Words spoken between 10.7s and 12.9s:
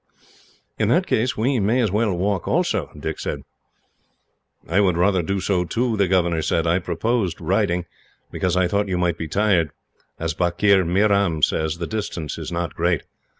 Meeram says, the distance is not